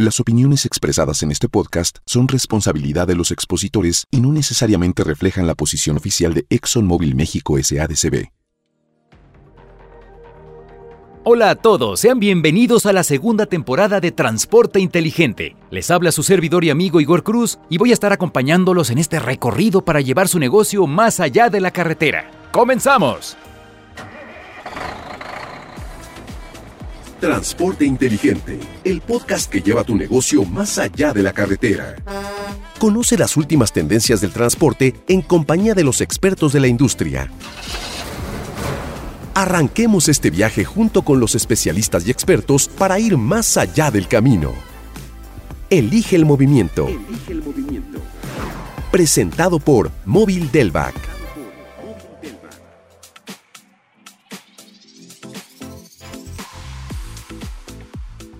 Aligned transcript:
Las 0.00 0.20
opiniones 0.20 0.64
expresadas 0.64 1.24
en 1.24 1.32
este 1.32 1.48
podcast 1.48 1.98
son 2.06 2.28
responsabilidad 2.28 3.08
de 3.08 3.16
los 3.16 3.32
expositores 3.32 4.06
y 4.12 4.20
no 4.20 4.32
necesariamente 4.32 5.02
reflejan 5.02 5.48
la 5.48 5.56
posición 5.56 5.96
oficial 5.96 6.34
de 6.34 6.46
ExxonMobil 6.50 7.16
México 7.16 7.56
SADCB. 7.60 8.28
Hola 11.24 11.50
a 11.50 11.54
todos, 11.56 11.98
sean 11.98 12.20
bienvenidos 12.20 12.86
a 12.86 12.92
la 12.92 13.02
segunda 13.02 13.46
temporada 13.46 13.98
de 13.98 14.12
Transporte 14.12 14.78
Inteligente. 14.78 15.56
Les 15.72 15.90
habla 15.90 16.12
su 16.12 16.22
servidor 16.22 16.62
y 16.62 16.70
amigo 16.70 17.00
Igor 17.00 17.24
Cruz 17.24 17.58
y 17.68 17.78
voy 17.78 17.90
a 17.90 17.94
estar 17.94 18.12
acompañándolos 18.12 18.90
en 18.90 18.98
este 18.98 19.18
recorrido 19.18 19.84
para 19.84 20.00
llevar 20.00 20.28
su 20.28 20.38
negocio 20.38 20.86
más 20.86 21.18
allá 21.18 21.50
de 21.50 21.60
la 21.60 21.72
carretera. 21.72 22.30
¡Comenzamos! 22.52 23.36
Transporte 27.20 27.84
Inteligente, 27.84 28.60
el 28.84 29.00
podcast 29.00 29.50
que 29.50 29.60
lleva 29.60 29.82
tu 29.82 29.96
negocio 29.96 30.44
más 30.44 30.78
allá 30.78 31.12
de 31.12 31.24
la 31.24 31.32
carretera. 31.32 31.96
Conoce 32.78 33.18
las 33.18 33.36
últimas 33.36 33.72
tendencias 33.72 34.20
del 34.20 34.30
transporte 34.30 34.94
en 35.08 35.22
compañía 35.22 35.74
de 35.74 35.82
los 35.82 36.00
expertos 36.00 36.52
de 36.52 36.60
la 36.60 36.68
industria. 36.68 37.28
Arranquemos 39.34 40.08
este 40.08 40.30
viaje 40.30 40.64
junto 40.64 41.02
con 41.02 41.18
los 41.18 41.34
especialistas 41.34 42.06
y 42.06 42.12
expertos 42.12 42.68
para 42.68 43.00
ir 43.00 43.16
más 43.16 43.56
allá 43.56 43.90
del 43.90 44.06
camino. 44.06 44.52
Elige 45.70 46.14
el 46.14 46.24
movimiento. 46.24 46.86
Elige 46.86 47.32
el 47.32 47.42
movimiento. 47.42 47.98
Presentado 48.92 49.58
por 49.58 49.90
Móvil 50.04 50.52
Delvac. 50.52 51.17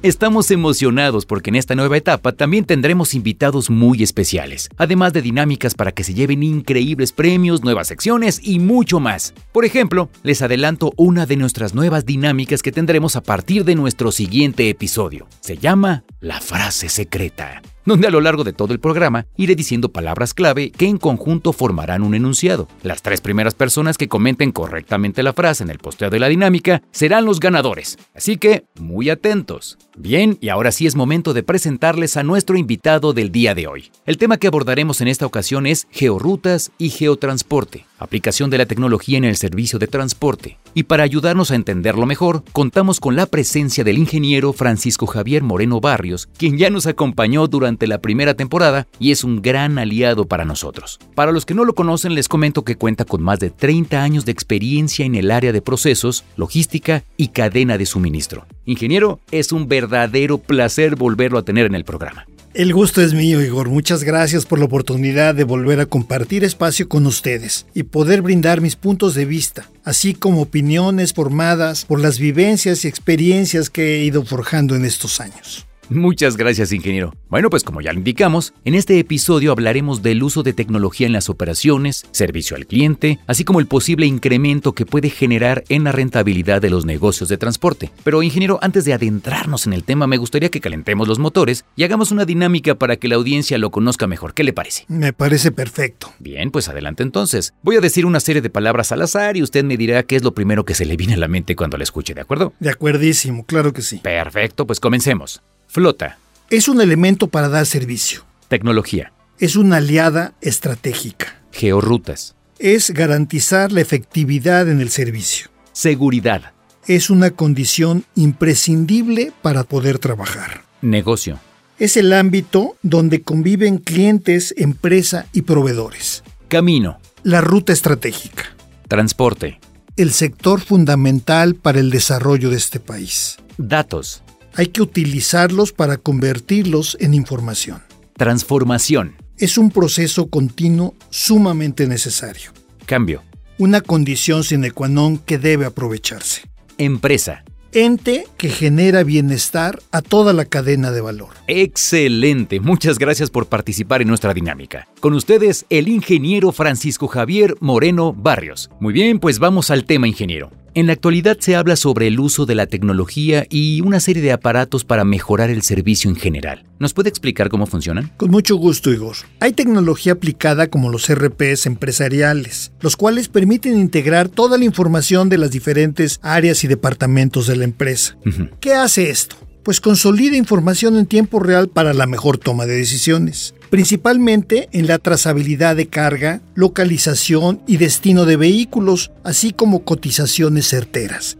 Estamos 0.00 0.52
emocionados 0.52 1.26
porque 1.26 1.50
en 1.50 1.56
esta 1.56 1.74
nueva 1.74 1.96
etapa 1.96 2.30
también 2.30 2.64
tendremos 2.64 3.14
invitados 3.14 3.68
muy 3.68 4.04
especiales, 4.04 4.68
además 4.76 5.12
de 5.12 5.22
dinámicas 5.22 5.74
para 5.74 5.90
que 5.90 6.04
se 6.04 6.14
lleven 6.14 6.44
increíbles 6.44 7.10
premios, 7.10 7.64
nuevas 7.64 7.88
secciones 7.88 8.38
y 8.40 8.60
mucho 8.60 9.00
más. 9.00 9.34
Por 9.50 9.64
ejemplo, 9.64 10.08
les 10.22 10.40
adelanto 10.40 10.92
una 10.96 11.26
de 11.26 11.34
nuestras 11.34 11.74
nuevas 11.74 12.06
dinámicas 12.06 12.62
que 12.62 12.70
tendremos 12.70 13.16
a 13.16 13.24
partir 13.24 13.64
de 13.64 13.74
nuestro 13.74 14.12
siguiente 14.12 14.68
episodio. 14.70 15.26
Se 15.40 15.56
llama 15.56 16.04
La 16.20 16.40
frase 16.40 16.88
secreta 16.88 17.60
donde 17.88 18.06
a 18.06 18.10
lo 18.10 18.20
largo 18.20 18.44
de 18.44 18.52
todo 18.52 18.72
el 18.72 18.80
programa 18.80 19.26
iré 19.36 19.56
diciendo 19.56 19.88
palabras 19.88 20.34
clave 20.34 20.70
que 20.70 20.86
en 20.86 20.98
conjunto 20.98 21.52
formarán 21.52 22.02
un 22.02 22.14
enunciado. 22.14 22.68
Las 22.82 23.02
tres 23.02 23.20
primeras 23.20 23.54
personas 23.54 23.98
que 23.98 24.08
comenten 24.08 24.52
correctamente 24.52 25.22
la 25.22 25.32
frase 25.32 25.64
en 25.64 25.70
el 25.70 25.78
posteo 25.78 26.10
de 26.10 26.20
la 26.20 26.28
dinámica 26.28 26.82
serán 26.90 27.24
los 27.24 27.40
ganadores. 27.40 27.98
Así 28.14 28.36
que, 28.36 28.64
muy 28.78 29.10
atentos. 29.10 29.78
Bien, 29.96 30.38
y 30.40 30.50
ahora 30.50 30.70
sí 30.70 30.86
es 30.86 30.94
momento 30.94 31.34
de 31.34 31.42
presentarles 31.42 32.16
a 32.16 32.22
nuestro 32.22 32.56
invitado 32.56 33.12
del 33.12 33.32
día 33.32 33.54
de 33.54 33.66
hoy. 33.66 33.90
El 34.06 34.18
tema 34.18 34.36
que 34.36 34.46
abordaremos 34.46 35.00
en 35.00 35.08
esta 35.08 35.26
ocasión 35.26 35.66
es 35.66 35.88
georrutas 35.90 36.70
y 36.78 36.90
geotransporte 36.90 37.86
aplicación 37.98 38.50
de 38.50 38.58
la 38.58 38.66
tecnología 38.66 39.18
en 39.18 39.24
el 39.24 39.36
servicio 39.36 39.78
de 39.78 39.86
transporte. 39.86 40.58
Y 40.74 40.84
para 40.84 41.02
ayudarnos 41.02 41.50
a 41.50 41.56
entenderlo 41.56 42.06
mejor, 42.06 42.44
contamos 42.52 43.00
con 43.00 43.16
la 43.16 43.26
presencia 43.26 43.84
del 43.84 43.98
ingeniero 43.98 44.52
Francisco 44.52 45.06
Javier 45.06 45.42
Moreno 45.42 45.80
Barrios, 45.80 46.28
quien 46.38 46.58
ya 46.58 46.70
nos 46.70 46.86
acompañó 46.86 47.46
durante 47.48 47.77
la 47.86 48.00
primera 48.00 48.34
temporada 48.34 48.86
y 48.98 49.12
es 49.12 49.24
un 49.24 49.40
gran 49.40 49.78
aliado 49.78 50.26
para 50.26 50.44
nosotros. 50.44 50.98
Para 51.14 51.32
los 51.32 51.46
que 51.46 51.54
no 51.54 51.64
lo 51.64 51.74
conocen, 51.74 52.14
les 52.14 52.28
comento 52.28 52.64
que 52.64 52.76
cuenta 52.76 53.04
con 53.04 53.22
más 53.22 53.38
de 53.38 53.50
30 53.50 54.02
años 54.02 54.24
de 54.24 54.32
experiencia 54.32 55.04
en 55.04 55.14
el 55.14 55.30
área 55.30 55.52
de 55.52 55.62
procesos, 55.62 56.24
logística 56.36 57.04
y 57.16 57.28
cadena 57.28 57.78
de 57.78 57.86
suministro. 57.86 58.46
Ingeniero, 58.64 59.20
es 59.30 59.52
un 59.52 59.68
verdadero 59.68 60.38
placer 60.38 60.96
volverlo 60.96 61.38
a 61.38 61.42
tener 61.42 61.66
en 61.66 61.74
el 61.74 61.84
programa. 61.84 62.26
El 62.54 62.72
gusto 62.72 63.02
es 63.02 63.14
mío, 63.14 63.40
Igor. 63.40 63.68
Muchas 63.68 64.02
gracias 64.02 64.44
por 64.44 64.58
la 64.58 64.64
oportunidad 64.64 65.34
de 65.34 65.44
volver 65.44 65.78
a 65.78 65.86
compartir 65.86 66.42
espacio 66.42 66.88
con 66.88 67.06
ustedes 67.06 67.66
y 67.72 67.84
poder 67.84 68.20
brindar 68.20 68.60
mis 68.60 68.74
puntos 68.74 69.14
de 69.14 69.26
vista, 69.26 69.70
así 69.84 70.12
como 70.12 70.42
opiniones 70.42 71.12
formadas 71.12 71.84
por 71.84 72.00
las 72.00 72.18
vivencias 72.18 72.84
y 72.84 72.88
experiencias 72.88 73.70
que 73.70 73.94
he 73.94 74.04
ido 74.04 74.24
forjando 74.24 74.74
en 74.74 74.84
estos 74.84 75.20
años. 75.20 75.67
Muchas 75.90 76.36
gracias, 76.36 76.72
ingeniero. 76.72 77.14
Bueno, 77.30 77.48
pues 77.48 77.64
como 77.64 77.80
ya 77.80 77.92
lo 77.92 77.98
indicamos, 77.98 78.52
en 78.64 78.74
este 78.74 78.98
episodio 78.98 79.52
hablaremos 79.52 80.02
del 80.02 80.22
uso 80.22 80.42
de 80.42 80.52
tecnología 80.52 81.06
en 81.06 81.14
las 81.14 81.30
operaciones, 81.30 82.06
servicio 82.10 82.56
al 82.56 82.66
cliente, 82.66 83.18
así 83.26 83.44
como 83.44 83.60
el 83.60 83.66
posible 83.66 84.04
incremento 84.04 84.72
que 84.72 84.84
puede 84.84 85.08
generar 85.08 85.64
en 85.70 85.84
la 85.84 85.92
rentabilidad 85.92 86.60
de 86.60 86.68
los 86.68 86.84
negocios 86.84 87.30
de 87.30 87.38
transporte. 87.38 87.90
Pero, 88.04 88.22
ingeniero, 88.22 88.58
antes 88.60 88.84
de 88.84 88.92
adentrarnos 88.92 89.66
en 89.66 89.72
el 89.72 89.84
tema, 89.84 90.06
me 90.06 90.18
gustaría 90.18 90.50
que 90.50 90.60
calentemos 90.60 91.08
los 91.08 91.18
motores 91.18 91.64
y 91.74 91.84
hagamos 91.84 92.10
una 92.10 92.26
dinámica 92.26 92.74
para 92.74 92.96
que 92.96 93.08
la 93.08 93.16
audiencia 93.16 93.56
lo 93.56 93.70
conozca 93.70 94.06
mejor. 94.06 94.34
¿Qué 94.34 94.44
le 94.44 94.52
parece? 94.52 94.84
Me 94.88 95.14
parece 95.14 95.52
perfecto. 95.52 96.12
Bien, 96.18 96.50
pues 96.50 96.68
adelante 96.68 97.02
entonces. 97.02 97.54
Voy 97.62 97.76
a 97.76 97.80
decir 97.80 98.04
una 98.04 98.20
serie 98.20 98.42
de 98.42 98.50
palabras 98.50 98.92
al 98.92 99.02
azar 99.02 99.36
y 99.36 99.42
usted 99.42 99.64
me 99.64 99.76
dirá 99.76 100.02
qué 100.02 100.16
es 100.16 100.22
lo 100.22 100.34
primero 100.34 100.64
que 100.64 100.74
se 100.74 100.84
le 100.84 100.96
viene 100.96 101.14
a 101.14 101.18
la 101.18 101.28
mente 101.28 101.56
cuando 101.56 101.78
la 101.78 101.84
escuche, 101.84 102.12
¿de 102.14 102.20
acuerdo? 102.20 102.52
De 102.60 102.70
acuerdísimo, 102.70 103.44
claro 103.46 103.72
que 103.72 103.82
sí. 103.82 103.98
Perfecto, 103.98 104.66
pues 104.66 104.80
comencemos. 104.80 105.42
Flota. 105.68 106.18
Es 106.48 106.66
un 106.66 106.80
elemento 106.80 107.28
para 107.28 107.50
dar 107.50 107.66
servicio. 107.66 108.24
Tecnología. 108.48 109.12
Es 109.38 109.54
una 109.54 109.76
aliada 109.76 110.32
estratégica. 110.40 111.42
Georrutas. 111.52 112.34
Es 112.58 112.90
garantizar 112.90 113.70
la 113.70 113.82
efectividad 113.82 114.70
en 114.70 114.80
el 114.80 114.88
servicio. 114.88 115.48
Seguridad. 115.72 116.54
Es 116.86 117.10
una 117.10 117.32
condición 117.32 118.04
imprescindible 118.14 119.30
para 119.42 119.62
poder 119.62 119.98
trabajar. 119.98 120.64
Negocio. 120.80 121.38
Es 121.78 121.98
el 121.98 122.14
ámbito 122.14 122.76
donde 122.82 123.20
conviven 123.20 123.76
clientes, 123.76 124.54
empresa 124.56 125.26
y 125.34 125.42
proveedores. 125.42 126.24
Camino. 126.48 126.98
La 127.24 127.42
ruta 127.42 127.74
estratégica. 127.74 128.56
Transporte. 128.88 129.60
El 129.98 130.12
sector 130.12 130.62
fundamental 130.62 131.56
para 131.56 131.78
el 131.78 131.90
desarrollo 131.90 132.48
de 132.48 132.56
este 132.56 132.80
país. 132.80 133.36
Datos 133.58 134.22
hay 134.58 134.66
que 134.66 134.82
utilizarlos 134.82 135.72
para 135.72 135.98
convertirlos 135.98 136.96
en 137.00 137.14
información. 137.14 137.80
Transformación. 138.14 139.14
Es 139.36 139.56
un 139.56 139.70
proceso 139.70 140.26
continuo 140.26 140.96
sumamente 141.10 141.86
necesario. 141.86 142.50
Cambio. 142.84 143.22
Una 143.58 143.80
condición 143.80 144.42
sine 144.42 144.72
qua 144.72 144.88
non 144.88 145.18
que 145.22 145.38
debe 145.38 145.64
aprovecharse. 145.64 146.42
Empresa. 146.76 147.44
Ente 147.70 148.26
que 148.36 148.48
genera 148.48 149.04
bienestar 149.04 149.78
a 149.92 150.02
toda 150.02 150.32
la 150.32 150.44
cadena 150.44 150.90
de 150.90 151.02
valor. 151.02 151.30
Excelente, 151.46 152.58
muchas 152.58 152.98
gracias 152.98 153.30
por 153.30 153.46
participar 153.46 154.02
en 154.02 154.08
nuestra 154.08 154.34
dinámica. 154.34 154.88
Con 154.98 155.12
ustedes, 155.14 155.66
el 155.70 155.86
ingeniero 155.86 156.50
Francisco 156.50 157.06
Javier 157.06 157.54
Moreno 157.60 158.12
Barrios. 158.12 158.70
Muy 158.80 158.92
bien, 158.92 159.20
pues 159.20 159.38
vamos 159.38 159.70
al 159.70 159.84
tema, 159.84 160.08
ingeniero. 160.08 160.50
En 160.78 160.86
la 160.86 160.92
actualidad 160.92 161.38
se 161.40 161.56
habla 161.56 161.74
sobre 161.74 162.06
el 162.06 162.20
uso 162.20 162.46
de 162.46 162.54
la 162.54 162.66
tecnología 162.66 163.48
y 163.50 163.80
una 163.80 163.98
serie 163.98 164.22
de 164.22 164.30
aparatos 164.30 164.84
para 164.84 165.04
mejorar 165.04 165.50
el 165.50 165.62
servicio 165.62 166.08
en 166.08 166.14
general. 166.14 166.62
¿Nos 166.78 166.94
puede 166.94 167.08
explicar 167.08 167.48
cómo 167.48 167.66
funcionan? 167.66 168.12
Con 168.16 168.30
mucho 168.30 168.54
gusto, 168.54 168.92
Igor. 168.92 169.16
Hay 169.40 169.54
tecnología 169.54 170.12
aplicada 170.12 170.68
como 170.68 170.88
los 170.88 171.12
RPs 171.12 171.66
empresariales, 171.66 172.70
los 172.80 172.94
cuales 172.94 173.26
permiten 173.26 173.76
integrar 173.76 174.28
toda 174.28 174.56
la 174.56 174.64
información 174.64 175.28
de 175.28 175.38
las 175.38 175.50
diferentes 175.50 176.20
áreas 176.22 176.62
y 176.62 176.68
departamentos 176.68 177.48
de 177.48 177.56
la 177.56 177.64
empresa. 177.64 178.16
¿Qué 178.60 178.72
hace 178.72 179.10
esto? 179.10 179.34
Pues 179.64 179.80
consolida 179.80 180.36
información 180.36 180.96
en 180.96 181.06
tiempo 181.06 181.40
real 181.40 181.68
para 181.68 181.92
la 181.92 182.06
mejor 182.06 182.38
toma 182.38 182.66
de 182.66 182.76
decisiones 182.76 183.52
principalmente 183.70 184.68
en 184.72 184.86
la 184.86 184.98
trazabilidad 184.98 185.76
de 185.76 185.86
carga, 185.86 186.40
localización 186.54 187.60
y 187.66 187.76
destino 187.76 188.24
de 188.24 188.36
vehículos, 188.36 189.10
así 189.24 189.52
como 189.52 189.84
cotizaciones 189.84 190.68
certeras. 190.68 191.38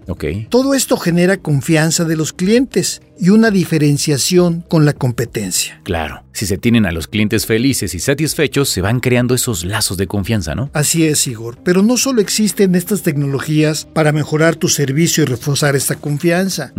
Todo 0.48 0.74
esto 0.74 0.96
genera 0.96 1.36
confianza 1.36 2.04
de 2.04 2.16
los 2.16 2.32
clientes 2.32 3.00
y 3.18 3.30
una 3.30 3.50
diferenciación 3.50 4.64
con 4.68 4.84
la 4.84 4.92
competencia. 4.92 5.80
Claro, 5.82 6.24
si 6.32 6.46
se 6.46 6.56
tienen 6.56 6.86
a 6.86 6.92
los 6.92 7.08
clientes 7.08 7.46
felices 7.46 7.94
y 7.94 7.98
satisfechos, 7.98 8.68
se 8.68 8.80
van 8.80 9.00
creando 9.00 9.34
esos 9.34 9.64
lazos 9.64 9.96
de 9.96 10.06
confianza, 10.06 10.54
¿no? 10.54 10.70
Así 10.72 11.04
es, 11.04 11.26
Igor. 11.26 11.58
Pero 11.64 11.82
no 11.82 11.96
solo 11.96 12.20
existen 12.20 12.76
estas 12.76 13.02
tecnologías 13.02 13.88
para 13.92 14.12
mejorar 14.12 14.54
tu 14.54 14.68
servicio 14.68 15.24
y 15.24 15.26
reforzar 15.26 15.74
esta 15.74 15.96
confianza. 15.96 16.72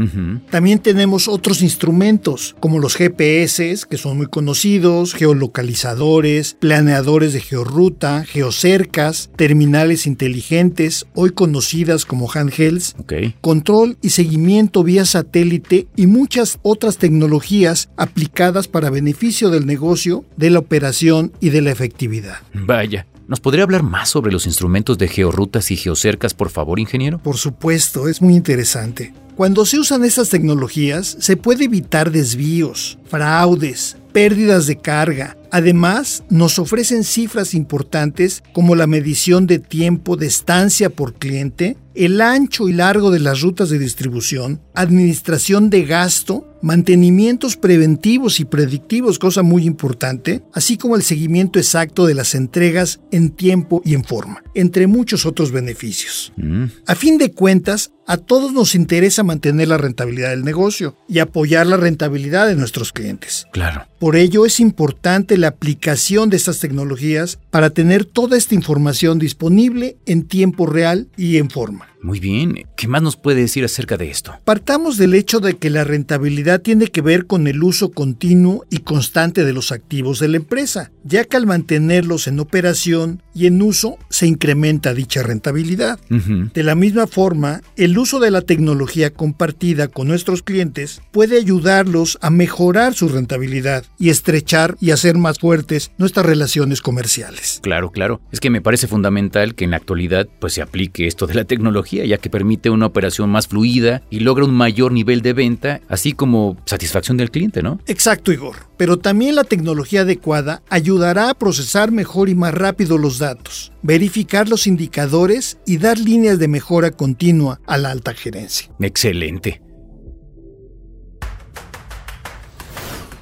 También 0.49 0.79
tenemos 0.79 1.27
otros 1.27 1.61
instrumentos, 1.61 2.55
como 2.59 2.79
los 2.79 2.95
GPS, 2.95 3.81
que 3.89 3.97
son 3.97 4.17
muy 4.17 4.27
conocidos, 4.27 5.13
geolocalizadores, 5.13 6.55
planeadores 6.59 7.33
de 7.33 7.41
georruta, 7.41 8.23
geocercas, 8.23 9.29
terminales 9.35 10.07
inteligentes, 10.07 11.05
hoy 11.15 11.31
conocidas 11.31 12.05
como 12.05 12.29
handhelds, 12.31 12.95
control 13.41 13.97
y 14.01 14.09
seguimiento 14.09 14.83
vía 14.83 15.03
satélite 15.03 15.87
y 15.95 16.07
muchos 16.07 16.28
muchas 16.29 16.59
otras 16.61 16.99
tecnologías 16.99 17.89
aplicadas 17.97 18.67
para 18.67 18.91
beneficio 18.91 19.49
del 19.49 19.65
negocio, 19.65 20.25
de 20.37 20.51
la 20.51 20.59
operación 20.59 21.31
y 21.39 21.49
de 21.49 21.63
la 21.63 21.71
efectividad. 21.71 22.37
Vaya. 22.53 23.07
¿Nos 23.27 23.39
podría 23.39 23.63
hablar 23.63 23.81
más 23.81 24.09
sobre 24.09 24.31
los 24.31 24.45
instrumentos 24.45 24.99
de 24.99 25.07
georrutas 25.07 25.71
y 25.71 25.75
geocercas, 25.75 26.35
por 26.35 26.51
favor, 26.51 26.79
ingeniero? 26.79 27.17
Por 27.17 27.37
supuesto, 27.37 28.07
es 28.07 28.21
muy 28.21 28.35
interesante. 28.35 29.11
Cuando 29.35 29.65
se 29.65 29.79
usan 29.79 30.05
estas 30.05 30.29
tecnologías, 30.29 31.17
se 31.19 31.35
puede 31.35 31.65
evitar 31.65 32.11
desvíos, 32.11 32.99
fraudes, 33.07 33.97
pérdidas 34.13 34.67
de 34.67 34.77
carga. 34.77 35.35
Además, 35.51 36.23
nos 36.29 36.59
ofrecen 36.59 37.03
cifras 37.03 37.53
importantes 37.53 38.43
como 38.53 38.75
la 38.75 38.87
medición 38.87 39.47
de 39.47 39.59
tiempo 39.59 40.15
de 40.15 40.27
estancia 40.27 40.89
por 40.89 41.13
cliente, 41.15 41.77
el 41.95 42.21
ancho 42.21 42.69
y 42.69 42.73
largo 42.73 43.11
de 43.11 43.19
las 43.19 43.41
rutas 43.41 43.69
de 43.69 43.79
distribución, 43.79 44.61
administración 44.73 45.69
de 45.69 45.83
gasto, 45.83 46.45
mantenimientos 46.61 47.57
preventivos 47.57 48.39
y 48.39 48.45
predictivos, 48.45 49.19
cosa 49.19 49.43
muy 49.43 49.65
importante, 49.65 50.41
así 50.53 50.77
como 50.77 50.95
el 50.95 51.03
seguimiento 51.03 51.59
exacto 51.59 52.05
de 52.05 52.13
las 52.13 52.35
entregas 52.35 52.99
en 53.11 53.31
tiempo 53.31 53.81
y 53.83 53.95
en 53.95 54.03
forma, 54.03 54.43
entre 54.53 54.87
muchos 54.87 55.25
otros 55.25 55.51
beneficios. 55.51 56.31
Mm. 56.37 56.65
A 56.85 56.95
fin 56.95 57.17
de 57.17 57.31
cuentas, 57.31 57.91
a 58.05 58.17
todos 58.17 58.53
nos 58.53 58.75
interesa 58.75 59.23
mantener 59.23 59.67
la 59.67 59.77
rentabilidad 59.77 60.29
del 60.29 60.43
negocio 60.43 60.97
y 61.07 61.19
apoyar 61.19 61.67
la 61.67 61.77
rentabilidad 61.77 62.47
de 62.47 62.55
nuestros 62.55 62.91
clientes. 62.91 63.45
Claro. 63.51 63.87
Por 63.99 64.15
ello 64.15 64.45
es 64.45 64.59
importante 64.59 65.37
la 65.39 65.47
aplicación 65.47 66.29
de 66.29 66.37
estas 66.37 66.59
tecnologías 66.59 67.39
para 67.49 67.71
tener 67.71 68.05
toda 68.05 68.37
esta 68.37 68.55
información 68.55 69.19
disponible 69.19 69.97
en 70.05 70.23
tiempo 70.23 70.65
real 70.65 71.07
y 71.17 71.37
en 71.37 71.49
forma. 71.49 71.89
Muy 72.01 72.21
bien, 72.21 72.65
¿qué 72.77 72.87
más 72.87 73.01
nos 73.01 73.17
puede 73.17 73.41
decir 73.41 73.65
acerca 73.65 73.97
de 73.97 74.09
esto? 74.09 74.33
Partamos 74.45 74.97
del 74.97 75.13
hecho 75.13 75.41
de 75.41 75.57
que 75.57 75.69
la 75.69 75.83
rentabilidad 75.83 76.61
tiene 76.61 76.87
que 76.87 77.01
ver 77.01 77.25
con 77.25 77.45
el 77.47 77.61
uso 77.61 77.91
continuo 77.91 78.65
y 78.69 78.77
constante 78.77 79.43
de 79.43 79.51
los 79.51 79.73
activos 79.73 80.19
de 80.19 80.29
la 80.29 80.37
empresa, 80.37 80.91
ya 81.03 81.25
que 81.25 81.35
al 81.35 81.45
mantenerlos 81.45 82.27
en 82.27 82.39
operación 82.39 83.21
y 83.35 83.47
en 83.47 83.61
uso 83.61 83.97
se 84.09 84.27
incrementa 84.27 84.93
dicha 84.93 85.23
rentabilidad. 85.23 85.99
De 86.09 86.63
la 86.63 86.75
misma 86.75 87.05
forma, 87.05 87.61
el 87.75 87.97
uso 87.97 88.19
de 88.19 88.31
la 88.31 88.41
tecnología 88.41 89.11
compartida 89.11 89.89
con 89.89 90.07
nuestros 90.07 90.41
clientes 90.41 91.01
puede 91.11 91.37
ayudarlos 91.37 92.17
a 92.21 92.29
mejorar 92.29 92.93
su 92.93 93.09
rentabilidad 93.09 93.83
y 93.97 94.09
estrechar 94.09 94.77
y 94.79 94.91
hacer 94.91 95.17
más 95.17 95.28
fuertes 95.37 95.91
nuestras 95.97 96.25
relaciones 96.25 96.81
comerciales. 96.81 97.59
Claro, 97.61 97.91
claro. 97.91 98.21
Es 98.31 98.39
que 98.39 98.49
me 98.49 98.61
parece 98.61 98.87
fundamental 98.87 99.53
que 99.53 99.65
en 99.65 99.71
la 99.71 99.77
actualidad 99.77 100.27
pues 100.39 100.53
se 100.53 100.61
aplique 100.63 101.05
esto 101.05 101.27
de 101.27 101.35
la 101.35 101.43
tecnología 101.43 102.05
ya 102.05 102.17
que 102.17 102.29
permite 102.29 102.69
una 102.69 102.87
operación 102.87 103.29
más 103.29 103.47
fluida 103.47 104.01
y 104.09 104.21
logra 104.21 104.45
un 104.45 104.53
mayor 104.53 104.91
nivel 104.91 105.21
de 105.21 105.33
venta, 105.33 105.81
así 105.89 106.13
como 106.13 106.57
satisfacción 106.65 107.17
del 107.17 107.31
cliente, 107.31 107.61
¿no? 107.61 107.79
Exacto, 107.85 108.31
Igor. 108.31 108.55
Pero 108.77 108.97
también 108.97 109.35
la 109.35 109.43
tecnología 109.43 110.01
adecuada 110.01 110.63
ayudará 110.69 111.29
a 111.29 111.33
procesar 111.33 111.91
mejor 111.91 112.29
y 112.29 112.35
más 112.35 112.53
rápido 112.53 112.97
los 112.97 113.19
datos, 113.19 113.71
verificar 113.81 114.47
los 114.47 114.67
indicadores 114.67 115.57
y 115.65 115.77
dar 115.77 115.99
líneas 115.99 116.39
de 116.39 116.47
mejora 116.47 116.91
continua 116.91 117.59
a 117.67 117.77
la 117.77 117.91
alta 117.91 118.13
gerencia. 118.13 118.69
Excelente. 118.79 119.61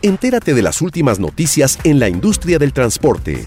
Entérate 0.02 0.54
de 0.54 0.62
las 0.62 0.82
últimas 0.82 1.20
noticias 1.20 1.80
en 1.84 2.00
la 2.00 2.08
industria 2.08 2.60
del 2.60 2.72
transporte. 2.72 3.46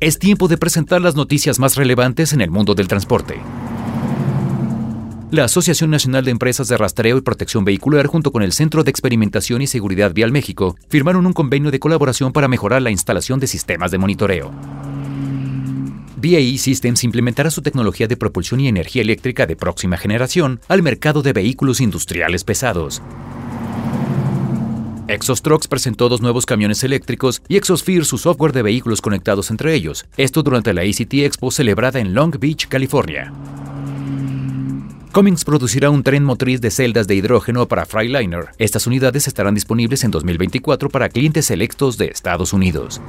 Es 0.00 0.18
tiempo 0.18 0.48
de 0.48 0.58
presentar 0.58 1.00
las 1.00 1.14
noticias 1.14 1.58
más 1.58 1.76
relevantes 1.76 2.34
en 2.34 2.42
el 2.42 2.50
mundo 2.50 2.74
del 2.74 2.88
transporte. 2.88 3.40
La 5.30 5.44
Asociación 5.44 5.90
Nacional 5.90 6.24
de 6.24 6.30
Empresas 6.30 6.68
de 6.68 6.76
Rastreo 6.76 7.16
y 7.16 7.22
Protección 7.22 7.64
Vehicular 7.64 8.06
junto 8.06 8.30
con 8.30 8.42
el 8.42 8.52
Centro 8.52 8.84
de 8.84 8.90
Experimentación 8.90 9.62
y 9.62 9.66
Seguridad 9.66 10.12
Vial 10.12 10.30
México 10.30 10.76
firmaron 10.88 11.26
un 11.26 11.32
convenio 11.32 11.70
de 11.70 11.80
colaboración 11.80 12.32
para 12.32 12.48
mejorar 12.48 12.82
la 12.82 12.90
instalación 12.90 13.40
de 13.40 13.46
sistemas 13.46 13.90
de 13.90 13.98
monitoreo. 13.98 14.52
BAE 16.20 16.58
Systems 16.58 17.04
implementará 17.04 17.48
su 17.48 17.62
tecnología 17.62 18.08
de 18.08 18.16
propulsión 18.16 18.58
y 18.58 18.66
energía 18.66 19.02
eléctrica 19.02 19.46
de 19.46 19.54
próxima 19.54 19.96
generación 19.96 20.60
al 20.66 20.82
mercado 20.82 21.22
de 21.22 21.32
vehículos 21.32 21.80
industriales 21.80 22.42
pesados. 22.42 23.00
Exos 25.06 25.42
Trucks 25.42 25.68
presentó 25.68 26.08
dos 26.08 26.20
nuevos 26.20 26.44
camiones 26.44 26.82
eléctricos 26.82 27.40
y 27.48 27.56
Exosphere 27.56 28.04
su 28.04 28.18
software 28.18 28.52
de 28.52 28.62
vehículos 28.62 29.00
conectados 29.00 29.50
entre 29.50 29.74
ellos, 29.74 30.06
esto 30.16 30.42
durante 30.42 30.74
la 30.74 30.82
ACT 30.82 31.14
Expo 31.14 31.52
celebrada 31.52 32.00
en 32.00 32.14
Long 32.14 32.36
Beach, 32.38 32.66
California. 32.66 33.32
Cummins 35.12 35.44
producirá 35.44 35.88
un 35.88 36.02
tren 36.02 36.24
motriz 36.24 36.60
de 36.60 36.70
celdas 36.70 37.06
de 37.06 37.14
hidrógeno 37.14 37.66
para 37.68 37.86
Freightliner. 37.86 38.48
Estas 38.58 38.86
unidades 38.86 39.26
estarán 39.28 39.54
disponibles 39.54 40.04
en 40.04 40.10
2024 40.10 40.90
para 40.90 41.08
clientes 41.08 41.46
selectos 41.46 41.96
de 41.96 42.08
Estados 42.08 42.52
Unidos. 42.52 43.00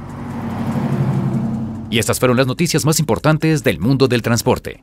Y 1.90 1.98
estas 1.98 2.20
fueron 2.20 2.36
las 2.36 2.46
noticias 2.46 2.84
más 2.84 3.00
importantes 3.00 3.64
del 3.64 3.80
mundo 3.80 4.06
del 4.06 4.22
transporte. 4.22 4.80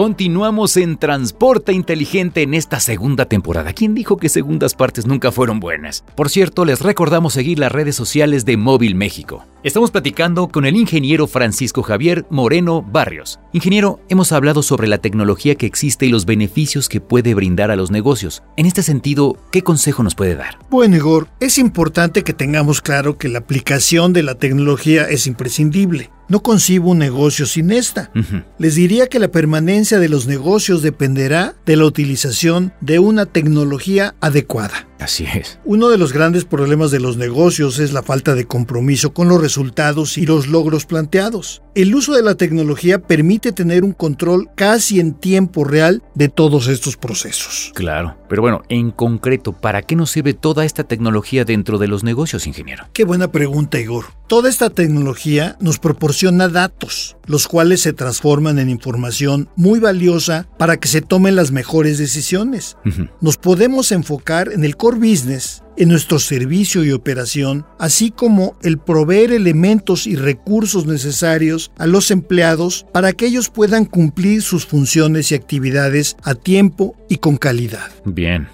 Continuamos 0.00 0.78
en 0.78 0.96
Transporte 0.96 1.74
Inteligente 1.74 2.40
en 2.40 2.54
esta 2.54 2.80
segunda 2.80 3.26
temporada. 3.26 3.74
¿Quién 3.74 3.94
dijo 3.94 4.16
que 4.16 4.30
segundas 4.30 4.72
partes 4.72 5.04
nunca 5.04 5.30
fueron 5.30 5.60
buenas? 5.60 6.04
Por 6.16 6.30
cierto, 6.30 6.64
les 6.64 6.80
recordamos 6.80 7.34
seguir 7.34 7.58
las 7.58 7.70
redes 7.70 7.96
sociales 7.96 8.46
de 8.46 8.56
Móvil 8.56 8.94
México. 8.94 9.44
Estamos 9.62 9.90
platicando 9.90 10.48
con 10.48 10.64
el 10.64 10.76
ingeniero 10.76 11.26
Francisco 11.26 11.82
Javier 11.82 12.24
Moreno 12.30 12.80
Barrios. 12.80 13.40
Ingeniero, 13.52 14.00
hemos 14.08 14.32
hablado 14.32 14.62
sobre 14.62 14.88
la 14.88 14.96
tecnología 14.96 15.54
que 15.56 15.66
existe 15.66 16.06
y 16.06 16.08
los 16.08 16.24
beneficios 16.24 16.88
que 16.88 17.02
puede 17.02 17.34
brindar 17.34 17.70
a 17.70 17.76
los 17.76 17.90
negocios. 17.90 18.42
En 18.56 18.64
este 18.64 18.82
sentido, 18.82 19.36
¿qué 19.52 19.60
consejo 19.60 20.02
nos 20.02 20.14
puede 20.14 20.34
dar? 20.34 20.56
Bueno, 20.70 20.96
Igor, 20.96 21.28
es 21.40 21.58
importante 21.58 22.24
que 22.24 22.32
tengamos 22.32 22.80
claro 22.80 23.18
que 23.18 23.28
la 23.28 23.40
aplicación 23.40 24.14
de 24.14 24.22
la 24.22 24.36
tecnología 24.36 25.10
es 25.10 25.26
imprescindible. 25.26 26.08
No 26.30 26.44
concibo 26.44 26.92
un 26.92 26.98
negocio 26.98 27.44
sin 27.44 27.72
esta. 27.72 28.12
Les 28.56 28.76
diría 28.76 29.08
que 29.08 29.18
la 29.18 29.32
permanencia 29.32 29.98
de 29.98 30.08
los 30.08 30.28
negocios 30.28 30.80
dependerá 30.80 31.56
de 31.66 31.74
la 31.76 31.84
utilización 31.84 32.72
de 32.80 33.00
una 33.00 33.26
tecnología 33.26 34.14
adecuada. 34.20 34.86
Así 35.00 35.24
es. 35.24 35.58
Uno 35.64 35.88
de 35.88 35.98
los 35.98 36.12
grandes 36.12 36.44
problemas 36.44 36.90
de 36.90 37.00
los 37.00 37.16
negocios 37.16 37.78
es 37.78 37.92
la 37.92 38.02
falta 38.02 38.34
de 38.34 38.46
compromiso 38.46 39.12
con 39.14 39.28
los 39.28 39.40
resultados 39.40 40.18
y 40.18 40.26
los 40.26 40.46
logros 40.46 40.86
planteados. 40.86 41.62
El 41.74 41.94
uso 41.94 42.14
de 42.14 42.22
la 42.22 42.34
tecnología 42.34 43.00
permite 43.00 43.52
tener 43.52 43.84
un 43.84 43.92
control 43.92 44.50
casi 44.54 45.00
en 45.00 45.14
tiempo 45.14 45.64
real 45.64 46.02
de 46.14 46.28
todos 46.28 46.68
estos 46.68 46.96
procesos. 46.96 47.72
Claro, 47.74 48.16
pero 48.28 48.42
bueno, 48.42 48.62
en 48.68 48.90
concreto, 48.90 49.52
¿para 49.52 49.82
qué 49.82 49.96
nos 49.96 50.10
sirve 50.10 50.34
toda 50.34 50.64
esta 50.64 50.84
tecnología 50.84 51.44
dentro 51.44 51.78
de 51.78 51.88
los 51.88 52.04
negocios, 52.04 52.46
ingeniero? 52.46 52.84
Qué 52.92 53.04
buena 53.04 53.32
pregunta, 53.32 53.78
Igor. 53.80 54.06
Toda 54.26 54.48
esta 54.48 54.70
tecnología 54.70 55.56
nos 55.60 55.78
proporciona 55.78 56.48
datos, 56.48 57.16
los 57.26 57.48
cuales 57.48 57.80
se 57.80 57.92
transforman 57.92 58.58
en 58.58 58.68
información 58.68 59.48
muy 59.56 59.80
valiosa 59.80 60.48
para 60.58 60.76
que 60.76 60.88
se 60.88 61.00
tomen 61.00 61.34
las 61.34 61.50
mejores 61.50 61.98
decisiones. 61.98 62.76
Nos 63.20 63.36
podemos 63.36 63.90
enfocar 63.90 64.52
en 64.52 64.64
el 64.64 64.76
business 64.96 65.62
en 65.76 65.88
nuestro 65.88 66.18
servicio 66.18 66.84
y 66.84 66.92
operación, 66.92 67.66
así 67.78 68.10
como 68.10 68.56
el 68.62 68.78
proveer 68.78 69.32
elementos 69.32 70.06
y 70.06 70.16
recursos 70.16 70.86
necesarios 70.86 71.72
a 71.78 71.86
los 71.86 72.10
empleados 72.10 72.86
para 72.92 73.12
que 73.12 73.26
ellos 73.26 73.48
puedan 73.48 73.84
cumplir 73.84 74.42
sus 74.42 74.66
funciones 74.66 75.32
y 75.32 75.34
actividades 75.34 76.16
a 76.22 76.34
tiempo 76.34 76.96
y 77.08 77.16
con 77.16 77.36
calidad. 77.36 77.90
Bien. 78.04 78.48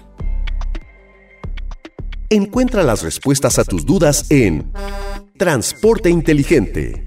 Encuentra 2.29 2.83
las 2.83 3.03
respuestas 3.03 3.57
a 3.57 3.63
tus 3.63 3.85
dudas 3.85 4.25
en 4.29 4.71
Transporte 5.37 6.09
Inteligente 6.09 7.06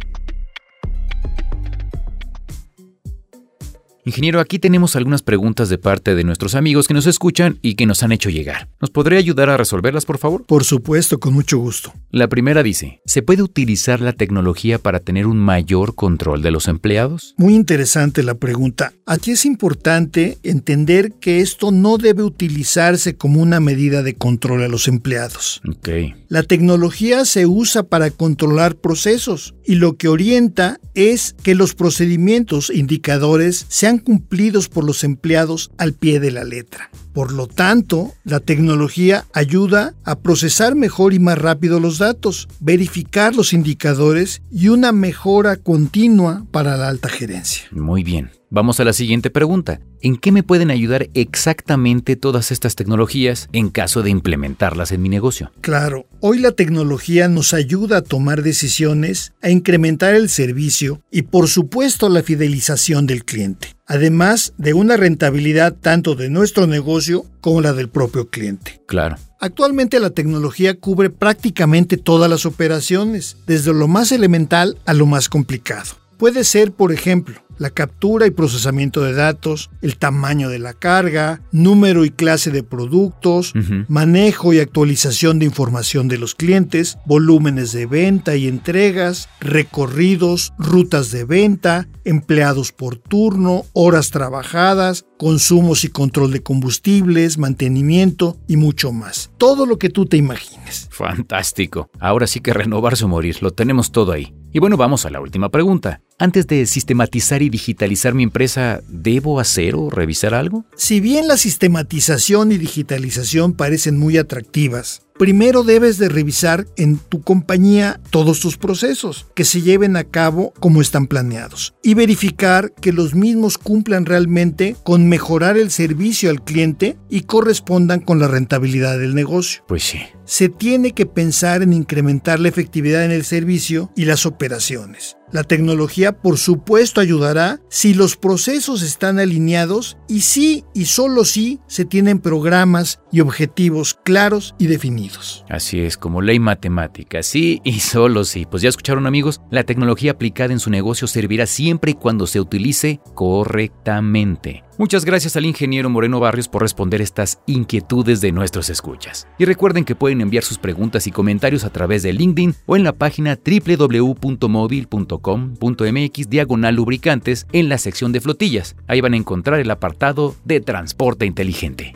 Ingeniero, 4.04 4.40
aquí 4.40 4.58
tenemos 4.58 4.96
algunas 4.96 5.20
preguntas 5.22 5.68
de 5.68 5.76
parte 5.76 6.14
de 6.14 6.24
nuestros 6.24 6.54
amigos 6.54 6.88
que 6.88 6.94
nos 6.94 7.06
escuchan 7.06 7.58
y 7.60 7.74
que 7.74 7.84
nos 7.84 8.02
han 8.02 8.12
hecho 8.12 8.30
llegar. 8.30 8.68
¿Nos 8.80 8.90
podría 8.90 9.18
ayudar 9.18 9.50
a 9.50 9.58
resolverlas, 9.58 10.06
por 10.06 10.16
favor? 10.16 10.46
Por 10.46 10.64
supuesto, 10.64 11.20
con 11.20 11.34
mucho 11.34 11.58
gusto. 11.58 11.92
La 12.10 12.28
primera 12.28 12.62
dice, 12.62 13.02
¿se 13.04 13.20
puede 13.20 13.42
utilizar 13.42 14.00
la 14.00 14.14
tecnología 14.14 14.78
para 14.78 15.00
tener 15.00 15.26
un 15.26 15.38
mayor 15.38 15.94
control 15.94 16.40
de 16.40 16.50
los 16.50 16.66
empleados? 16.66 17.34
Muy 17.36 17.54
interesante 17.54 18.22
la 18.22 18.34
pregunta. 18.34 18.94
Aquí 19.04 19.32
es 19.32 19.44
importante 19.44 20.38
entender 20.42 21.12
que 21.20 21.40
esto 21.40 21.70
no 21.70 21.98
debe 21.98 22.22
utilizarse 22.22 23.16
como 23.16 23.42
una 23.42 23.60
medida 23.60 24.02
de 24.02 24.14
control 24.14 24.62
a 24.62 24.68
los 24.68 24.88
empleados. 24.88 25.60
Ok. 25.68 25.88
La 26.28 26.42
tecnología 26.42 27.24
se 27.24 27.46
usa 27.46 27.82
para 27.82 28.10
controlar 28.10 28.76
procesos 28.76 29.54
y 29.66 29.74
lo 29.74 29.96
que 29.96 30.08
orienta 30.08 30.80
es 30.94 31.34
que 31.42 31.54
los 31.54 31.74
procedimientos 31.74 32.70
indicadores 32.70 33.66
sean 33.68 33.89
cumplidos 33.98 34.68
por 34.68 34.84
los 34.84 35.04
empleados 35.04 35.70
al 35.78 35.92
pie 35.94 36.20
de 36.20 36.30
la 36.30 36.44
letra. 36.44 36.90
Por 37.12 37.32
lo 37.32 37.46
tanto, 37.46 38.12
la 38.24 38.40
tecnología 38.40 39.26
ayuda 39.32 39.94
a 40.04 40.20
procesar 40.20 40.74
mejor 40.74 41.12
y 41.12 41.18
más 41.18 41.38
rápido 41.38 41.80
los 41.80 41.98
datos, 41.98 42.48
verificar 42.60 43.34
los 43.34 43.52
indicadores 43.52 44.42
y 44.50 44.68
una 44.68 44.92
mejora 44.92 45.56
continua 45.56 46.44
para 46.50 46.76
la 46.76 46.88
alta 46.88 47.08
gerencia. 47.08 47.64
Muy 47.72 48.04
bien. 48.04 48.30
Vamos 48.52 48.80
a 48.80 48.84
la 48.84 48.92
siguiente 48.92 49.30
pregunta. 49.30 49.80
¿En 50.02 50.16
qué 50.16 50.32
me 50.32 50.42
pueden 50.42 50.72
ayudar 50.72 51.08
exactamente 51.14 52.16
todas 52.16 52.50
estas 52.50 52.74
tecnologías 52.74 53.48
en 53.52 53.70
caso 53.70 54.02
de 54.02 54.10
implementarlas 54.10 54.90
en 54.90 55.02
mi 55.02 55.08
negocio? 55.08 55.52
Claro, 55.60 56.06
hoy 56.18 56.40
la 56.40 56.50
tecnología 56.50 57.28
nos 57.28 57.54
ayuda 57.54 57.98
a 57.98 58.02
tomar 58.02 58.42
decisiones, 58.42 59.34
a 59.40 59.50
incrementar 59.50 60.14
el 60.14 60.28
servicio 60.28 61.00
y 61.12 61.22
por 61.22 61.46
supuesto 61.46 62.08
la 62.08 62.24
fidelización 62.24 63.06
del 63.06 63.24
cliente, 63.24 63.76
además 63.86 64.52
de 64.58 64.74
una 64.74 64.96
rentabilidad 64.96 65.76
tanto 65.80 66.16
de 66.16 66.28
nuestro 66.28 66.66
negocio 66.66 66.99
como 67.40 67.60
la 67.60 67.72
del 67.72 67.88
propio 67.88 68.28
cliente. 68.28 68.80
Claro. 68.86 69.16
Actualmente 69.40 70.00
la 70.00 70.10
tecnología 70.10 70.78
cubre 70.78 71.10
prácticamente 71.10 71.96
todas 71.96 72.28
las 72.28 72.44
operaciones, 72.44 73.36
desde 73.46 73.72
lo 73.72 73.88
más 73.88 74.12
elemental 74.12 74.78
a 74.84 74.92
lo 74.92 75.06
más 75.06 75.28
complicado. 75.28 75.96
Puede 76.18 76.44
ser, 76.44 76.72
por 76.72 76.92
ejemplo, 76.92 77.40
la 77.60 77.70
captura 77.70 78.26
y 78.26 78.30
procesamiento 78.30 79.02
de 79.02 79.12
datos, 79.12 79.70
el 79.82 79.98
tamaño 79.98 80.48
de 80.48 80.58
la 80.58 80.72
carga, 80.72 81.42
número 81.52 82.06
y 82.06 82.10
clase 82.10 82.50
de 82.50 82.62
productos, 82.62 83.52
manejo 83.86 84.54
y 84.54 84.60
actualización 84.60 85.38
de 85.38 85.44
información 85.44 86.08
de 86.08 86.16
los 86.16 86.34
clientes, 86.34 86.96
volúmenes 87.04 87.72
de 87.72 87.84
venta 87.84 88.34
y 88.34 88.48
entregas, 88.48 89.28
recorridos, 89.40 90.54
rutas 90.58 91.10
de 91.10 91.24
venta, 91.24 91.86
empleados 92.04 92.72
por 92.72 92.96
turno, 92.96 93.66
horas 93.74 94.10
trabajadas, 94.10 95.04
consumos 95.18 95.84
y 95.84 95.88
control 95.88 96.32
de 96.32 96.42
combustibles, 96.42 97.36
mantenimiento 97.36 98.38
y 98.48 98.56
mucho 98.56 98.90
más. 98.90 99.30
Todo 99.36 99.66
lo 99.66 99.78
que 99.78 99.90
tú 99.90 100.06
te 100.06 100.16
imagines. 100.16 100.88
Fantástico. 100.90 101.90
Ahora 102.00 102.26
sí 102.26 102.40
que 102.40 102.54
renovarse 102.54 103.04
o 103.04 103.08
morir, 103.08 103.42
lo 103.42 103.50
tenemos 103.50 103.92
todo 103.92 104.12
ahí. 104.12 104.32
Y 104.52 104.58
bueno, 104.58 104.76
vamos 104.76 105.06
a 105.06 105.10
la 105.10 105.20
última 105.20 105.48
pregunta. 105.48 106.00
Antes 106.18 106.46
de 106.48 106.66
sistematizar 106.66 107.40
y 107.40 107.50
digitalizar 107.50 108.14
mi 108.14 108.24
empresa, 108.24 108.80
¿debo 108.88 109.38
hacer 109.38 109.76
o 109.76 109.90
revisar 109.90 110.34
algo? 110.34 110.64
Si 110.74 110.98
bien 111.00 111.28
la 111.28 111.36
sistematización 111.36 112.50
y 112.50 112.58
digitalización 112.58 113.52
parecen 113.52 113.98
muy 113.98 114.18
atractivas, 114.18 115.02
primero 115.20 115.64
debes 115.64 115.98
de 115.98 116.08
revisar 116.08 116.66
en 116.78 116.96
tu 116.96 117.20
compañía 117.20 118.00
todos 118.08 118.40
tus 118.40 118.56
procesos, 118.56 119.26
que 119.34 119.44
se 119.44 119.60
lleven 119.60 119.98
a 119.98 120.04
cabo 120.04 120.54
como 120.60 120.80
están 120.80 121.06
planeados 121.06 121.74
y 121.82 121.92
verificar 121.92 122.72
que 122.72 122.94
los 122.94 123.14
mismos 123.14 123.58
cumplan 123.58 124.06
realmente 124.06 124.76
con 124.82 125.10
mejorar 125.10 125.58
el 125.58 125.70
servicio 125.70 126.30
al 126.30 126.42
cliente 126.42 126.96
y 127.10 127.24
correspondan 127.24 128.00
con 128.00 128.18
la 128.18 128.28
rentabilidad 128.28 128.98
del 128.98 129.14
negocio. 129.14 129.62
Pues 129.68 129.82
sí. 129.82 129.98
Se 130.24 130.48
tiene 130.48 130.92
que 130.92 131.04
pensar 131.04 131.60
en 131.60 131.74
incrementar 131.74 132.40
la 132.40 132.48
efectividad 132.48 133.04
en 133.04 133.10
el 133.10 133.26
servicio 133.26 133.92
y 133.94 134.06
las 134.06 134.24
operaciones. 134.24 135.18
La 135.32 135.44
tecnología, 135.44 136.12
por 136.12 136.38
supuesto, 136.38 137.00
ayudará 137.00 137.60
si 137.68 137.94
los 137.94 138.16
procesos 138.16 138.82
están 138.82 139.18
alineados 139.18 139.96
y 140.08 140.22
si 140.22 140.64
y 140.74 140.86
solo 140.86 141.24
si 141.24 141.60
se 141.68 141.84
tienen 141.84 142.18
programas 142.18 143.00
y 143.12 143.20
objetivos 143.20 143.94
claros 143.94 144.54
y 144.58 144.66
definidos. 144.66 145.44
Así 145.48 145.80
es, 145.80 145.96
como 145.96 146.20
ley 146.20 146.40
matemática, 146.40 147.22
sí 147.22 147.60
y 147.64 147.80
solo 147.80 148.24
sí. 148.24 148.46
Pues 148.50 148.62
ya 148.62 148.68
escucharon 148.68 149.06
amigos, 149.06 149.40
la 149.50 149.64
tecnología 149.64 150.12
aplicada 150.12 150.52
en 150.52 150.60
su 150.60 150.70
negocio 150.70 151.06
servirá 151.06 151.46
siempre 151.46 151.92
y 151.92 151.94
cuando 151.94 152.26
se 152.26 152.40
utilice 152.40 153.00
correctamente. 153.14 154.64
Muchas 154.80 155.04
gracias 155.04 155.36
al 155.36 155.44
ingeniero 155.44 155.90
Moreno 155.90 156.20
Barrios 156.20 156.48
por 156.48 156.62
responder 156.62 157.02
estas 157.02 157.38
inquietudes 157.46 158.22
de 158.22 158.32
nuestros 158.32 158.70
escuchas. 158.70 159.28
Y 159.38 159.44
recuerden 159.44 159.84
que 159.84 159.94
pueden 159.94 160.22
enviar 160.22 160.42
sus 160.42 160.56
preguntas 160.56 161.06
y 161.06 161.10
comentarios 161.10 161.64
a 161.64 161.70
través 161.70 162.02
de 162.02 162.14
LinkedIn 162.14 162.54
o 162.64 162.76
en 162.76 162.84
la 162.84 162.94
página 162.94 163.36
www.móvil.com.mx 163.36 166.30
diagonal 166.30 166.74
lubricantes 166.74 167.46
en 167.52 167.68
la 167.68 167.76
sección 167.76 168.12
de 168.12 168.22
flotillas. 168.22 168.74
Ahí 168.86 169.02
van 169.02 169.12
a 169.12 169.18
encontrar 169.18 169.60
el 169.60 169.70
apartado 169.70 170.34
de 170.46 170.62
transporte 170.62 171.26
inteligente. 171.26 171.94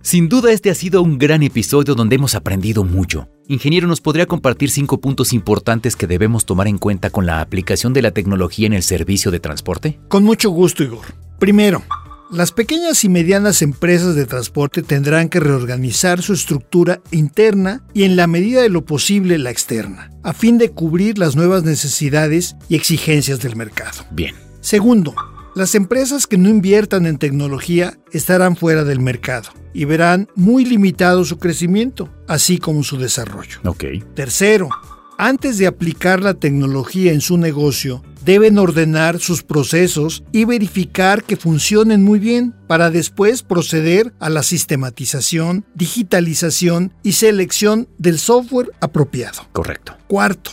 Sin 0.00 0.28
duda 0.28 0.52
este 0.52 0.70
ha 0.70 0.76
sido 0.76 1.02
un 1.02 1.18
gran 1.18 1.42
episodio 1.42 1.96
donde 1.96 2.14
hemos 2.14 2.36
aprendido 2.36 2.84
mucho. 2.84 3.26
Ingeniero, 3.48 3.88
¿nos 3.88 4.00
podría 4.00 4.26
compartir 4.26 4.70
cinco 4.70 5.00
puntos 5.00 5.32
importantes 5.32 5.96
que 5.96 6.06
debemos 6.06 6.46
tomar 6.46 6.68
en 6.68 6.78
cuenta 6.78 7.10
con 7.10 7.26
la 7.26 7.40
aplicación 7.40 7.94
de 7.94 8.02
la 8.02 8.12
tecnología 8.12 8.68
en 8.68 8.74
el 8.74 8.84
servicio 8.84 9.32
de 9.32 9.40
transporte? 9.40 9.98
Con 10.06 10.22
mucho 10.22 10.50
gusto, 10.50 10.84
Igor. 10.84 11.27
Primero, 11.38 11.84
las 12.32 12.50
pequeñas 12.50 13.04
y 13.04 13.08
medianas 13.08 13.62
empresas 13.62 14.16
de 14.16 14.26
transporte 14.26 14.82
tendrán 14.82 15.28
que 15.28 15.40
reorganizar 15.40 16.20
su 16.20 16.32
estructura 16.32 17.00
interna 17.12 17.84
y 17.94 18.02
en 18.02 18.16
la 18.16 18.26
medida 18.26 18.60
de 18.60 18.68
lo 18.68 18.84
posible 18.84 19.38
la 19.38 19.50
externa, 19.50 20.10
a 20.24 20.32
fin 20.32 20.58
de 20.58 20.70
cubrir 20.70 21.16
las 21.16 21.36
nuevas 21.36 21.62
necesidades 21.62 22.56
y 22.68 22.74
exigencias 22.74 23.40
del 23.40 23.54
mercado. 23.54 24.04
Bien. 24.10 24.34
Segundo, 24.60 25.14
las 25.54 25.74
empresas 25.74 26.26
que 26.26 26.38
no 26.38 26.48
inviertan 26.48 27.06
en 27.06 27.18
tecnología 27.18 27.96
estarán 28.12 28.56
fuera 28.56 28.82
del 28.82 29.00
mercado 29.00 29.50
y 29.72 29.84
verán 29.84 30.28
muy 30.34 30.64
limitado 30.64 31.24
su 31.24 31.38
crecimiento, 31.38 32.12
así 32.26 32.58
como 32.58 32.82
su 32.82 32.98
desarrollo. 32.98 33.60
Ok. 33.64 33.84
Tercero, 34.14 34.68
antes 35.16 35.56
de 35.58 35.66
aplicar 35.66 36.20
la 36.20 36.34
tecnología 36.34 37.12
en 37.12 37.20
su 37.20 37.38
negocio, 37.38 38.02
deben 38.28 38.58
ordenar 38.58 39.20
sus 39.20 39.42
procesos 39.42 40.22
y 40.32 40.44
verificar 40.44 41.24
que 41.24 41.38
funcionen 41.38 42.04
muy 42.04 42.18
bien 42.18 42.54
para 42.66 42.90
después 42.90 43.42
proceder 43.42 44.12
a 44.20 44.28
la 44.28 44.42
sistematización, 44.42 45.64
digitalización 45.74 46.92
y 47.02 47.12
selección 47.12 47.88
del 47.96 48.18
software 48.18 48.70
apropiado. 48.82 49.48
Correcto. 49.52 49.96
Cuarto, 50.08 50.50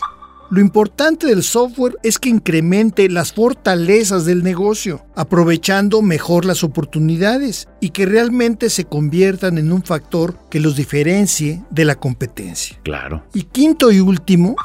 lo 0.51 0.61
importante 0.61 1.27
del 1.27 1.43
software 1.43 1.97
es 2.01 2.17
que 2.17 2.29
incremente 2.29 3.09
las 3.09 3.33
fortalezas 3.33 4.23
del 4.23 4.41
negocio, 4.41 5.05
aprovechando 5.13 6.01
mejor 6.01 6.45
las 6.45 6.63
oportunidades 6.63 7.67
y 7.81 7.89
que 7.89 8.05
realmente 8.05 8.69
se 8.69 8.85
conviertan 8.85 9.57
en 9.57 9.73
un 9.73 9.83
factor 9.83 10.39
que 10.49 10.61
los 10.61 10.77
diferencie 10.77 11.61
de 11.71 11.83
la 11.83 11.95
competencia. 11.95 12.79
Claro. 12.83 13.25
Y 13.33 13.43
quinto 13.43 13.91
y 13.91 13.99
último, 13.99 14.55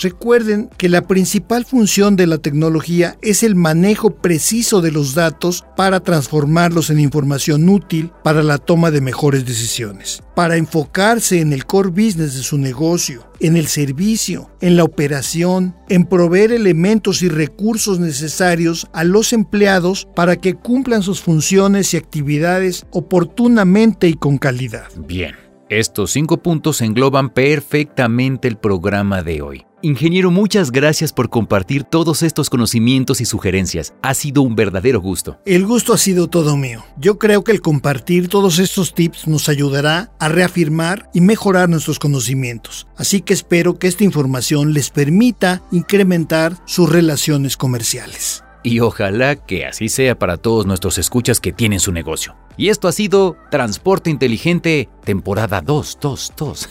Recuerden 0.00 0.70
que 0.78 0.88
la 0.88 1.02
principal 1.02 1.66
función 1.66 2.16
de 2.16 2.26
la 2.26 2.38
tecnología 2.38 3.18
es 3.20 3.42
el 3.42 3.54
manejo 3.54 4.16
preciso 4.16 4.80
de 4.80 4.92
los 4.92 5.14
datos 5.14 5.66
para 5.76 6.00
transformarlos 6.00 6.88
en 6.88 7.00
información 7.00 7.68
útil 7.68 8.10
para 8.24 8.42
la 8.42 8.56
toma 8.56 8.90
de 8.90 9.02
mejores 9.02 9.44
decisiones, 9.44 10.22
para 10.34 10.56
enfocarse 10.56 11.40
en 11.40 11.52
el 11.52 11.66
core 11.66 11.90
business 11.90 12.34
de 12.34 12.42
su 12.42 12.56
negocio, 12.56 13.30
en 13.40 13.58
el 13.58 13.66
servicio, 13.66 14.50
en 14.62 14.78
la 14.78 14.84
operación, 14.84 15.76
en 15.90 16.06
proveer 16.06 16.52
elementos 16.52 17.20
y 17.20 17.28
recursos 17.28 18.00
necesarios 18.00 18.86
a 18.94 19.04
los 19.04 19.34
empleados 19.34 20.08
para 20.16 20.36
que 20.36 20.54
cumplan 20.54 21.02
sus 21.02 21.20
funciones 21.20 21.92
y 21.92 21.98
actividades 21.98 22.86
oportunamente 22.90 24.08
y 24.08 24.14
con 24.14 24.38
calidad. 24.38 24.88
Bien. 24.96 25.34
Estos 25.68 26.10
cinco 26.10 26.42
puntos 26.42 26.80
engloban 26.80 27.30
perfectamente 27.30 28.48
el 28.48 28.56
programa 28.56 29.22
de 29.22 29.40
hoy. 29.40 29.64
Ingeniero, 29.82 30.30
muchas 30.30 30.70
gracias 30.72 31.10
por 31.12 31.30
compartir 31.30 31.84
todos 31.84 32.22
estos 32.22 32.50
conocimientos 32.50 33.22
y 33.22 33.24
sugerencias. 33.24 33.94
Ha 34.02 34.12
sido 34.12 34.42
un 34.42 34.54
verdadero 34.54 35.00
gusto. 35.00 35.38
El 35.46 35.64
gusto 35.64 35.94
ha 35.94 35.98
sido 35.98 36.28
todo 36.28 36.56
mío. 36.56 36.84
Yo 36.98 37.18
creo 37.18 37.44
que 37.44 37.52
el 37.52 37.62
compartir 37.62 38.28
todos 38.28 38.58
estos 38.58 38.92
tips 38.92 39.26
nos 39.26 39.48
ayudará 39.48 40.12
a 40.18 40.28
reafirmar 40.28 41.08
y 41.14 41.22
mejorar 41.22 41.70
nuestros 41.70 41.98
conocimientos. 41.98 42.88
Así 42.96 43.22
que 43.22 43.32
espero 43.32 43.78
que 43.78 43.88
esta 43.88 44.04
información 44.04 44.74
les 44.74 44.90
permita 44.90 45.62
incrementar 45.70 46.56
sus 46.66 46.90
relaciones 46.90 47.56
comerciales. 47.56 48.44
Y 48.62 48.80
ojalá 48.80 49.36
que 49.36 49.64
así 49.64 49.88
sea 49.88 50.18
para 50.18 50.36
todos 50.36 50.66
nuestros 50.66 50.98
escuchas 50.98 51.40
que 51.40 51.52
tienen 51.52 51.80
su 51.80 51.92
negocio. 51.92 52.36
Y 52.60 52.68
esto 52.68 52.86
ha 52.88 52.92
sido 52.92 53.38
Transporte 53.50 54.10
Inteligente, 54.10 54.90
temporada 55.02 55.62
2, 55.62 55.98
2, 55.98 56.32
2. 56.36 56.68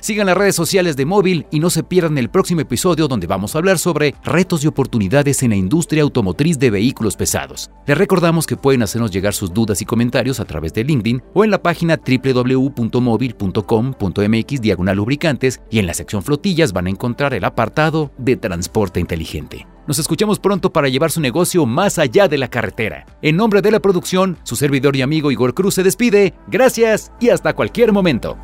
Sigan 0.00 0.26
las 0.26 0.36
redes 0.36 0.56
sociales 0.56 0.96
de 0.96 1.06
Móvil 1.06 1.46
y 1.52 1.60
no 1.60 1.70
se 1.70 1.84
pierdan 1.84 2.18
el 2.18 2.28
próximo 2.28 2.60
episodio 2.60 3.06
donde 3.06 3.28
vamos 3.28 3.54
a 3.54 3.58
hablar 3.58 3.78
sobre 3.78 4.16
retos 4.24 4.64
y 4.64 4.66
oportunidades 4.66 5.44
en 5.44 5.50
la 5.50 5.56
industria 5.56 6.02
automotriz 6.02 6.58
de 6.58 6.70
vehículos 6.70 7.14
pesados. 7.14 7.70
Les 7.86 7.96
recordamos 7.96 8.48
que 8.48 8.56
pueden 8.56 8.82
hacernos 8.82 9.12
llegar 9.12 9.32
sus 9.32 9.54
dudas 9.54 9.80
y 9.80 9.84
comentarios 9.84 10.40
a 10.40 10.44
través 10.44 10.74
de 10.74 10.82
LinkedIn 10.82 11.22
o 11.34 11.44
en 11.44 11.52
la 11.52 11.62
página 11.62 12.00
www.móvil.com.mx 12.04 14.60
diagonal 14.60 14.96
lubricantes 14.96 15.60
y 15.70 15.78
en 15.78 15.86
la 15.86 15.94
sección 15.94 16.24
flotillas 16.24 16.72
van 16.72 16.88
a 16.88 16.90
encontrar 16.90 17.32
el 17.32 17.44
apartado 17.44 18.10
de 18.18 18.36
Transporte 18.36 18.98
Inteligente. 18.98 19.68
Nos 19.88 19.98
escuchamos 19.98 20.38
pronto 20.38 20.70
para 20.70 20.90
llevar 20.90 21.10
su 21.10 21.18
negocio 21.18 21.64
más 21.64 21.98
allá 21.98 22.28
de 22.28 22.36
la 22.36 22.48
carretera. 22.48 23.06
En 23.22 23.36
nombre 23.36 23.62
de 23.62 23.70
la 23.70 23.80
producción, 23.80 24.36
su 24.42 24.54
servidor 24.54 24.94
y 24.96 25.00
amigo 25.00 25.30
Igor 25.30 25.54
Cruz 25.54 25.76
se 25.76 25.82
despide. 25.82 26.34
Gracias 26.46 27.10
y 27.18 27.30
hasta 27.30 27.54
cualquier 27.54 27.90
momento. 27.90 28.36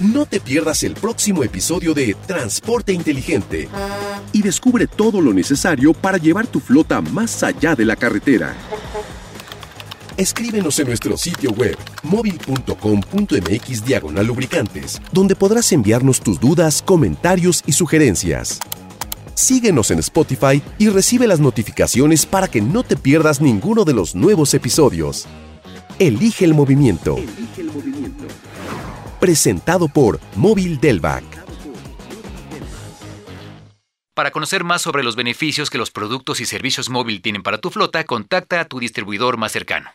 No 0.00 0.26
te 0.26 0.40
pierdas 0.40 0.82
el 0.82 0.94
próximo 0.94 1.44
episodio 1.44 1.94
de 1.94 2.16
Transporte 2.26 2.92
Inteligente 2.92 3.68
y 4.32 4.42
descubre 4.42 4.88
todo 4.88 5.20
lo 5.20 5.32
necesario 5.32 5.92
para 5.92 6.18
llevar 6.18 6.48
tu 6.48 6.58
flota 6.58 7.00
más 7.00 7.44
allá 7.44 7.76
de 7.76 7.84
la 7.84 7.94
carretera. 7.94 8.56
Escríbenos 10.18 10.76
en 10.80 10.88
nuestro 10.88 11.16
sitio 11.16 11.52
web 11.52 11.78
móvil.com.mx 12.02 13.84
diagonal 13.84 14.26
lubricantes, 14.26 15.00
donde 15.12 15.36
podrás 15.36 15.70
enviarnos 15.70 16.18
tus 16.18 16.40
dudas, 16.40 16.82
comentarios 16.82 17.62
y 17.66 17.72
sugerencias. 17.72 18.58
Síguenos 19.34 19.92
en 19.92 20.00
Spotify 20.00 20.60
y 20.76 20.88
recibe 20.88 21.28
las 21.28 21.38
notificaciones 21.38 22.26
para 22.26 22.48
que 22.48 22.60
no 22.60 22.82
te 22.82 22.96
pierdas 22.96 23.40
ninguno 23.40 23.84
de 23.84 23.92
los 23.92 24.16
nuevos 24.16 24.54
episodios. 24.54 25.28
Elige 26.00 26.44
el 26.44 26.52
movimiento. 26.52 27.16
Elige 27.16 27.60
el 27.60 27.70
movimiento. 27.70 28.24
Presentado 29.20 29.86
por 29.86 30.18
Móvil 30.34 30.80
Delvac. 30.80 31.22
Para 34.14 34.32
conocer 34.32 34.64
más 34.64 34.82
sobre 34.82 35.04
los 35.04 35.14
beneficios 35.14 35.70
que 35.70 35.78
los 35.78 35.92
productos 35.92 36.40
y 36.40 36.44
servicios 36.44 36.90
móvil 36.90 37.22
tienen 37.22 37.44
para 37.44 37.58
tu 37.58 37.70
flota, 37.70 38.02
contacta 38.02 38.60
a 38.60 38.64
tu 38.64 38.80
distribuidor 38.80 39.36
más 39.36 39.52
cercano. 39.52 39.90